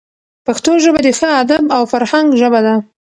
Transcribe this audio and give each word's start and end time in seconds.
پښتو 0.45 0.71
ژبه 0.83 0.99
د 1.03 1.09
ښه 1.19 1.29
ادب 1.41 1.63
او 1.75 1.83
فرهنګ 1.91 2.27
ژبه 2.41 2.59
ده. 2.65 2.75